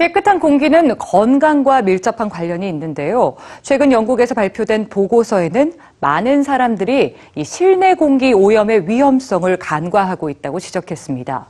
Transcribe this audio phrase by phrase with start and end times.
[0.00, 3.36] 깨끗한 공기는 건강과 밀접한 관련이 있는데요.
[3.60, 11.46] 최근 영국에서 발표된 보고서에는 많은 사람들이 이 실내 공기 오염의 위험성을 간과하고 있다고 지적했습니다.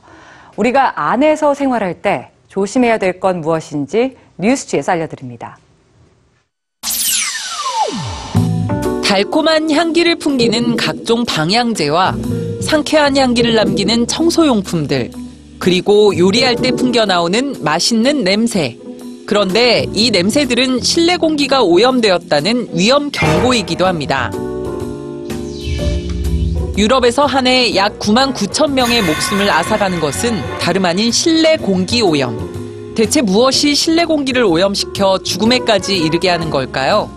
[0.57, 5.57] 우리가 안에서 생활할 때 조심해야 될 건 무엇인지 뉴스지에서 알려드립니다.
[9.05, 12.15] 달콤한 향기를 풍기는 각종 방향제와
[12.61, 15.11] 상쾌한 향기를 남기는 청소용품들,
[15.61, 18.77] 그리고 요리할 때 풍겨 나오는 맛있는 냄새.
[19.27, 24.31] 그런데 이 냄새들은 실내 공기가 오염되었다는 위험 경고이기도 합니다.
[26.77, 32.93] 유럽에서 한 해 약 9만 9천 명의 목숨을 앗아가는 것은 다름 아닌 실내 공기 오염.
[32.95, 37.07] 대체 무엇이 실내 공기를 오염시켜 죽음에까지 이르게 하는 걸까요?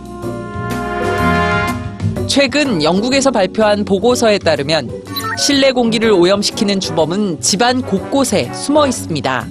[2.27, 4.91] 최근 영국에서 발표한 보고서에 따르면
[5.37, 9.47] 실내 공기를 오염시키는 주범은 집안 곳곳에 숨어 있습니다.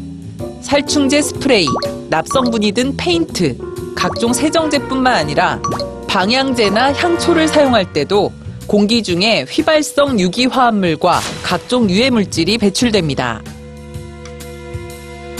[0.62, 1.68] 살충제 스프레이,
[2.10, 3.58] 납성분이 든 페인트,
[3.94, 5.62] 각종 세정제뿐만 아니라
[6.08, 8.32] 방향제나 향초를 사용할 때도
[8.66, 13.42] 공기 중에 휘발성 유기화합물과 각종 유해 물질이 배출됩니다.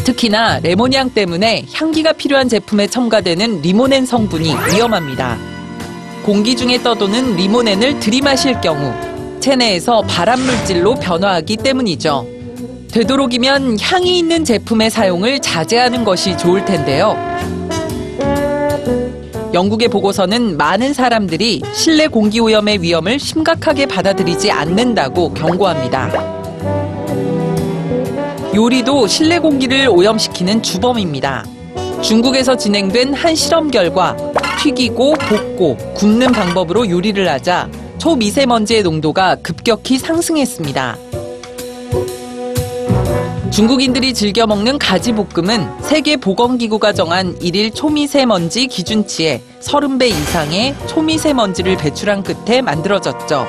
[0.04, 5.38] 특히나 레모니향 때문에 향기가 필요한 제품에 첨가되는 리모넨 성분이 위험합니다.
[6.24, 9.13] 공기 중에 떠도는 리모넨을 들이마실 경우
[9.44, 12.26] 체내에서 발암물질로 변화하기 때문이죠.
[12.94, 17.18] 되도록이면 향이 있는 제품의 사용을 자제하는 것이 좋을 텐데요.
[19.54, 26.10] 영국의 보고서는 많은 사람들이 실내 공기 오염의 위험을 심각하게 받아들이지 않는다고 경고합니다.
[28.56, 31.44] 요리도 실내 공기를 오염시키는 주범입니다.
[32.02, 34.16] 중국에서 진행된 한 실험 결과
[34.62, 37.70] 튀기고 볶고 굽는 방법으로 요리를 하자
[38.04, 40.98] 초미세먼지의 농도가 급격히 상승했습니다.
[43.50, 53.48] 중국인들이 즐겨 먹는 가지볶음은 세계보건기구가 정한 일일 초미세먼지 기준치의 30배 이상의 초미세먼지를 배출한 끝에 만들어졌죠.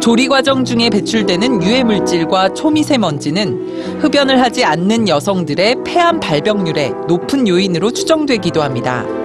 [0.00, 7.90] 조리 과정 중에 배출되는 유해 물질과 초미세먼지는 흡연을 하지 않는 여성들의 폐암 발병률의 높은 요인으로
[7.90, 9.21] 추정되기도 합니다.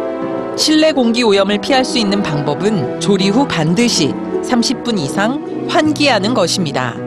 [0.57, 4.07] 실내 공기 오염을 피할 수 있는 방법은 조리 후 반드시
[4.41, 7.06] 30분 이상 환기하는 것입니다.